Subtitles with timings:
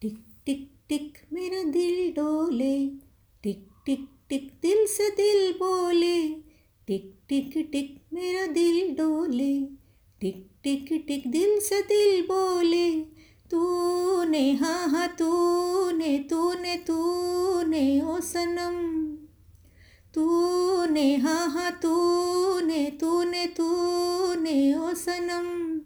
[0.00, 2.86] टिक टिक टिक, मेरा दिल डोले।
[3.42, 6.28] टिक टिक टिक, दिल से दिल बोले।
[6.86, 9.60] टिक टिक टिक, मेरा दिल डोले।
[10.20, 13.00] टिक टिक टिक, दिल से दिल बोले।
[13.50, 18.76] तूने हाँ हाँ तूने तूने तूने, ओ सनम।
[20.14, 25.78] तूने हाँ हाँ तूने तूने तूने, ओ सनम।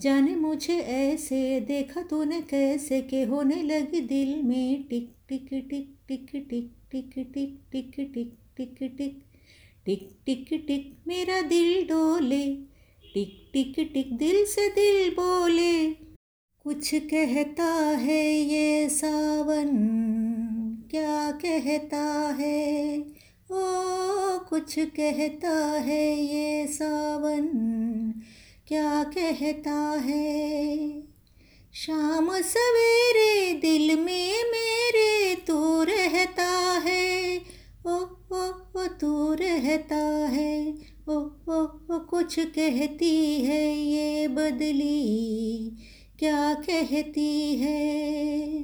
[0.00, 6.30] जाने मुझे ऐसे देखा तूने कैसे के होने लगी दिल में टिक टिक टिक टिक
[6.32, 9.22] टिक टिक टिक टिक टिक टिक टिक
[9.86, 12.44] टिक टिक टिक मेरा दिल डोले
[13.04, 15.74] टिक टिक टिक दिल से दिल बोले
[16.64, 19.76] कुछ कहता है ये सावन
[20.90, 22.04] क्या कहता
[22.38, 22.98] है
[23.52, 27.48] ओ कुछ कहता है ये सावन
[28.72, 30.78] क्या कहता है?
[31.74, 37.38] शाम सवेरे दिल में मेरे तू रहता है।
[37.86, 37.90] ओ
[38.32, 40.74] ओ ओ, तू रहता है।
[41.08, 41.12] ओ
[41.48, 45.70] ओ ओ, कुछ कहती है ये बदली।
[46.18, 48.62] क्या कहती है?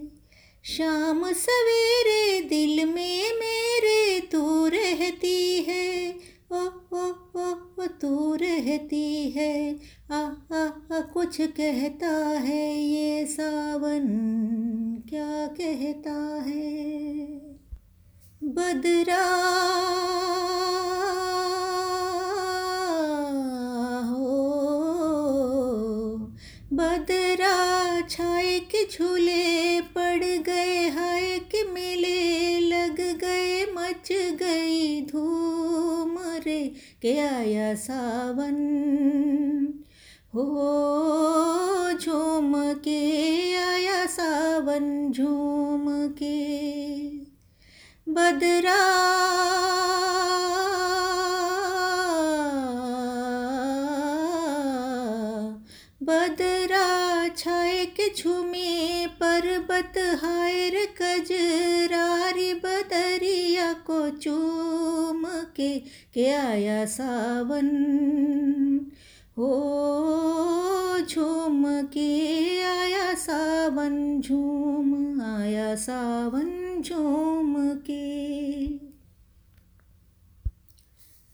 [0.65, 6.19] शाम सवेरे दिल में मेरे तू रहती है।
[6.52, 6.58] ओ
[6.92, 7.05] ओ
[7.36, 7.52] ओ
[7.83, 9.78] ओ तू रहती है।
[10.12, 10.19] आ
[10.52, 14.06] आ आ, कुछ कहता है ये सावन,
[15.08, 17.27] क्या कहता है?
[18.44, 19.24] बदरा
[24.11, 24.36] हो
[26.72, 35.36] बदरा, छाए के झूले पड़ गए, हाय के मेले लग गए, मच गई रे
[37.07, 38.57] के आया सावन
[40.35, 40.47] हो
[42.03, 43.03] झूम के
[43.57, 45.87] आया सावन झूम
[46.23, 46.39] के
[48.09, 48.81] बदरा।
[56.03, 64.86] बदरा छाए के झूमे पर्वत हायर कजरारी बदरिया को चूम।
[65.56, 65.78] के
[66.14, 67.68] के आया सावन।
[69.39, 69.48] हो
[71.11, 78.06] झूम के आया सावन, झूम आया सावन, झूम के।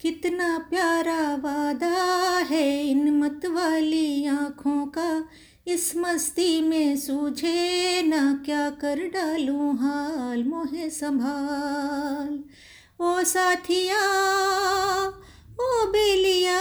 [0.01, 1.93] कितना प्यारा वादा
[2.39, 5.25] है इन मत वाली आँखों का,
[5.67, 12.45] इस मस्ती में सूझे ना क्या कर डालूं हाल मोहे संभाल।
[13.03, 14.01] ओ साथिया,
[15.61, 16.59] ओ बेलिया,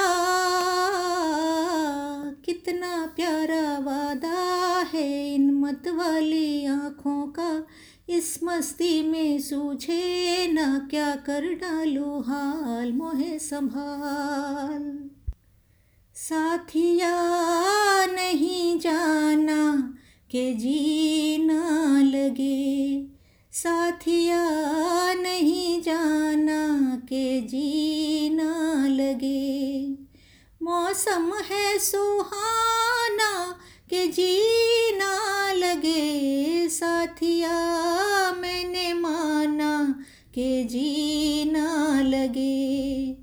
[2.46, 7.68] कितना प्यारा वादा है इन मत वाली आँखों का।
[8.10, 15.10] इस मस्ती में सूझे ना क्या कर डालू हाल मोहे संभाल।
[16.16, 17.16] साथिया,
[18.06, 19.94] नहीं जाना
[20.32, 23.11] के जीना लगे।
[23.54, 24.50] साथिया,
[25.14, 29.88] नहीं जाना के जीना लगे।
[30.64, 33.60] मौसम है सुहाना
[33.90, 37.54] के जीना लगे। साथिया,
[38.32, 39.96] मैंने माना
[40.30, 43.18] के जीना लगे।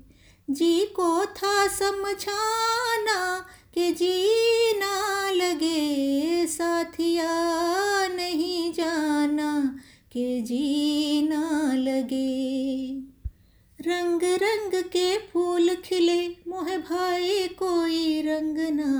[0.49, 7.29] जी को था समझाना के जीना लगे। साथिया,
[8.07, 9.78] नहीं जाना
[10.19, 12.89] के जीना लगे।
[13.81, 18.91] रंग रंग के फूल खिले, मोह भाई कोई रंग ना।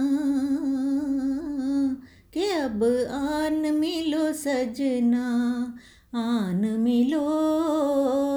[2.34, 5.28] के अब आन मिलो सजना,
[6.16, 7.25] आन मिलो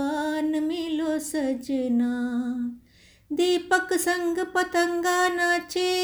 [0.00, 2.12] आन मिलो सजना।
[3.32, 6.02] दीपक संग पतंगा नाचे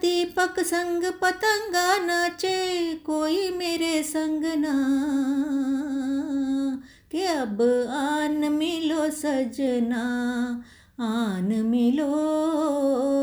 [0.00, 4.74] दीपक संग पतंगा नाचे, कोई मेरे संग ना।
[7.10, 10.04] के अब आन मिलो सजना,
[11.00, 12.12] आन मिलो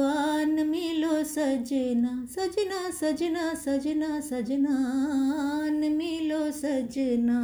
[0.07, 4.75] आन मिलो सजना। सजना सजना सजना सजना,
[5.63, 7.39] आन मिलो सजना,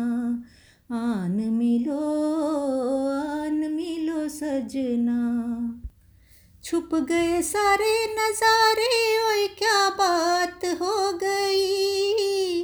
[0.92, 2.00] आन मिलो
[3.10, 5.63] आन मिलो सजना।
[6.64, 12.64] छुप गए सारे नज़ारे, ओए क्या बात हो गई?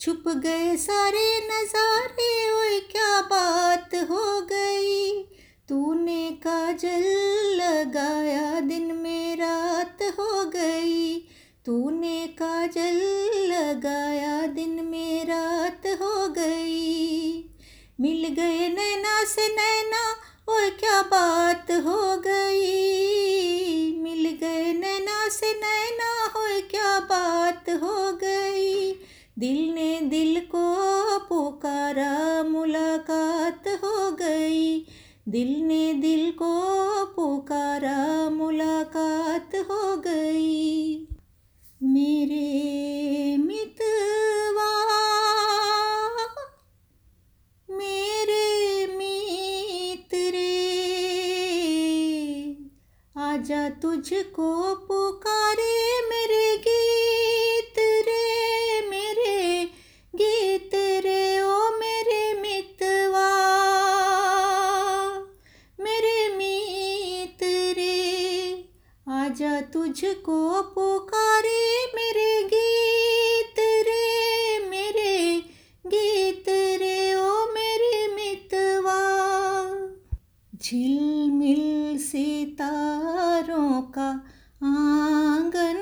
[0.00, 5.22] छुप गए सारे नज़ारे, ओए क्या बात हो गई?
[5.68, 7.04] तूने काजल
[7.54, 11.18] लगाया दिन में रात हो गई।
[11.66, 12.17] तूने
[35.28, 36.52] दिल ने दिल को
[37.06, 41.06] पुकारा मुलाकात हो गई।
[41.82, 43.78] मेरे मेरे
[53.82, 54.74] तुझको
[80.62, 84.08] झिलमिल सितारों का
[84.62, 85.78] आँगन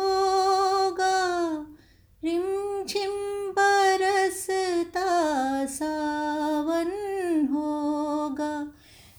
[0.00, 1.16] होगा।
[2.24, 3.10] रिमझिम
[3.50, 5.08] बरसता
[5.66, 6.90] सावन
[7.52, 8.72] होगा।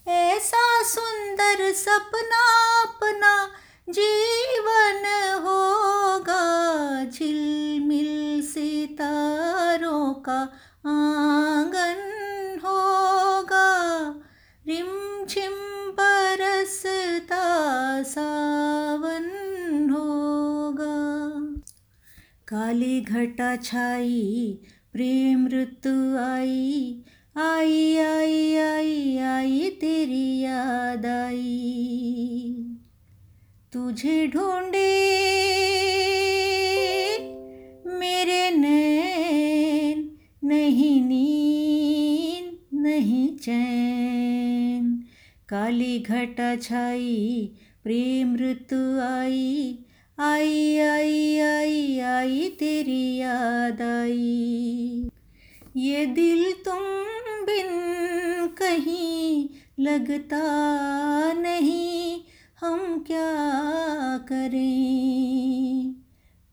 [0.07, 2.43] ऐसा सुंदर सपना
[2.81, 3.49] अपना
[3.89, 5.03] जीवन
[5.43, 6.43] होगा।
[7.05, 10.41] झिलमिल सितारों का
[10.85, 12.10] आँगन
[22.53, 24.57] काली घटा छाई,
[24.93, 27.03] प्रेम ऋतु आई।
[27.37, 32.65] आई आई आई आई तेरी याद आई।
[33.73, 34.91] तुझे ढूंढे
[37.99, 40.11] मेरे नैन,
[40.43, 45.03] नहीं नींद, नहीं चैन।
[45.49, 47.51] काली घटा छाई,
[47.83, 49.77] प्रेम ऋतु आई।
[50.21, 55.09] आई आई आई आई, तेरी याद आई।
[55.77, 56.79] ये दिल तुम
[57.45, 57.69] बिन
[58.47, 60.41] कहीं लगता
[61.33, 62.21] नहीं,
[62.59, 63.31] हम क्या
[64.17, 65.95] करें?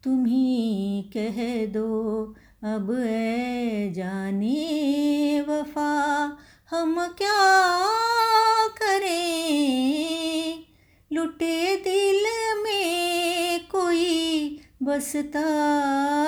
[0.05, 2.25] तुम ही कह दो,
[2.65, 5.93] अब ए जाने वफा,
[6.71, 7.41] हम क्या
[8.69, 10.65] करें?
[11.13, 11.68] लुटे
[14.89, 15.45] बसता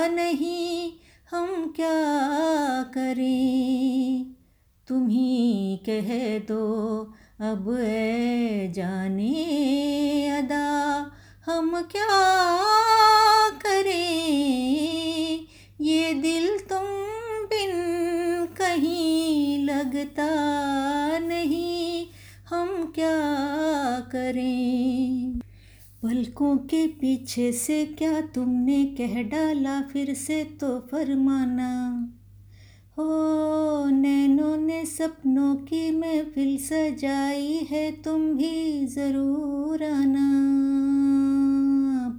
[0.09, 0.93] नहीं,
[1.31, 1.95] हम क्या
[2.83, 4.27] करें?
[4.89, 6.65] तुम ही कह दो,
[7.41, 9.35] अब ए जाने
[10.39, 10.69] अदा।
[11.47, 12.21] हम क्या
[13.59, 15.47] करें?
[15.81, 16.87] ये दिल तुम
[17.47, 17.73] बिन
[18.59, 20.29] कहीं लगता
[21.19, 22.07] नहीं,
[22.49, 23.17] हम क्या
[24.01, 25.20] करें?
[26.21, 29.81] पलकों के पीछे से क्या तुमने कह डाला?
[29.83, 31.69] फिर से तो फरमाना,
[32.99, 40.29] हो नैनों ने सपनों की महफिल सजाई है, तुम भी ज़रूर आना।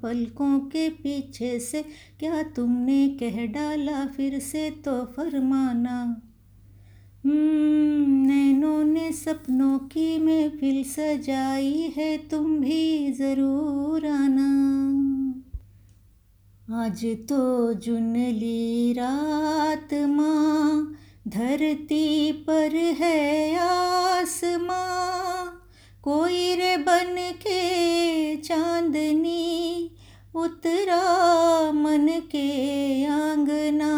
[0.03, 1.81] पलकों के पीछे से
[2.19, 4.06] क्या तुमने कह डाला?
[4.07, 6.22] फिर से तो फरमाना
[7.25, 14.50] नैनों ने सपनों की महफिल सजाई है, तुम भी ज़रूर आना।
[16.84, 20.96] आज तो जुनली रात माँ,
[21.28, 25.48] धरती पर है आसमां।
[26.04, 29.92] कोई रे बन के चांदनी
[30.36, 33.92] उतरा मन के आंगना।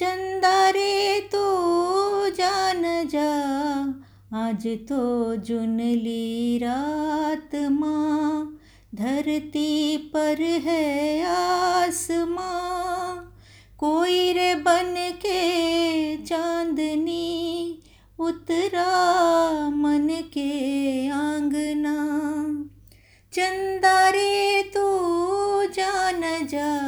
[0.00, 1.42] चंदा रे तो
[2.30, 3.32] जान जा।
[4.46, 8.58] आज तो जुनली रात माँ।
[8.94, 13.16] धरती पर है आसमां।
[13.78, 17.78] कोई रे बन के चांदनी
[18.18, 18.90] उतरा
[19.70, 21.96] मन के आंगना।
[23.32, 24.88] चंदा रे तू
[25.64, 26.80] जान जा।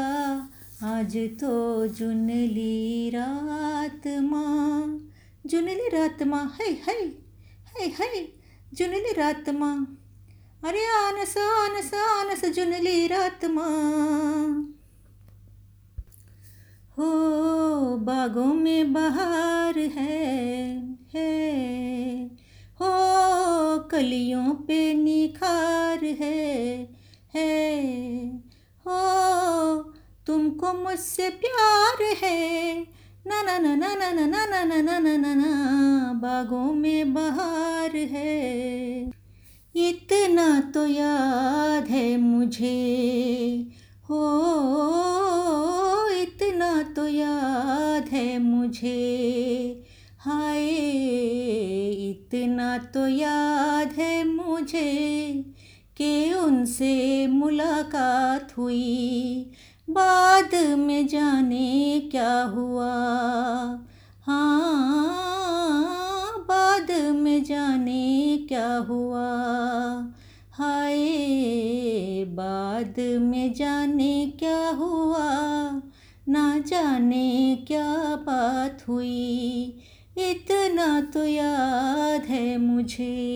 [0.85, 4.99] आज तो जुनली रात माँ
[5.47, 6.95] जुनली रात माँ, है है
[7.77, 8.25] है है
[8.75, 9.77] जुनली रात माँ।
[10.65, 14.75] अरे आनस आनस आनस जुनली रात माँ।
[16.99, 17.11] हो,
[17.99, 20.21] बागों में बहार है
[21.15, 22.25] है,
[22.81, 22.93] हो,
[23.91, 26.62] कलियों पे निखार है।
[30.63, 32.87] तुमको मुझसे प्यार है
[33.27, 37.97] ना ना ना ना ना ना ना ना ना ना ना ना बागों में बहार
[38.13, 39.11] है
[39.75, 42.77] इतना तो याद है मुझे
[44.09, 44.23] हो
[46.23, 48.95] इतना तो याद है मुझे
[50.21, 50.69] हाय
[52.11, 54.91] इतना तो याद है मुझे
[55.97, 56.95] कि उनसे
[57.29, 59.53] मुलाकात हुई
[59.93, 62.93] बाद में जाने क्या हुआ?
[64.27, 65.03] हाँ
[66.49, 69.27] बाद में जाने क्या हुआ?
[70.53, 71.05] हाय,
[72.29, 75.29] बाद में जाने क्या हुआ?
[76.29, 79.79] ना जाने क्या बात हुई?
[80.19, 83.33] इतना तो याद है मुझे।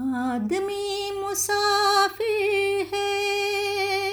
[0.00, 4.11] आदमी मुसाफिर है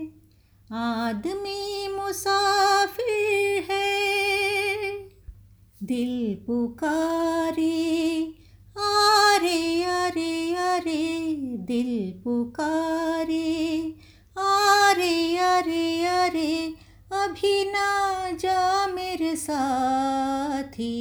[0.73, 4.09] आदमी मुसाफिर है।
[5.83, 8.23] दिल पुकारे,
[8.77, 11.25] आरे आरे आरे।
[11.57, 13.95] दिल पुकारे
[14.39, 16.74] आरे आरे अरे,
[17.12, 20.96] अभी ना जा मेरे साथी।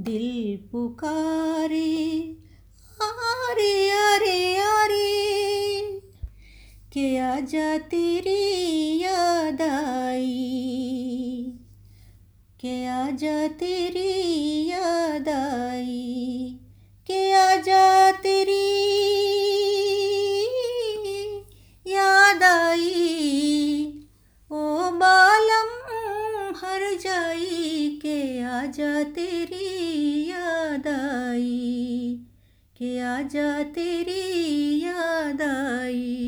[0.00, 2.36] दिल पुकारे
[3.02, 5.82] आरे आरे आरे
[6.92, 11.52] के आजा तेरी याद आई
[12.60, 15.67] के आजा तेरी याद आई
[33.28, 34.20] आजा तेरी
[34.84, 36.08] याद आई।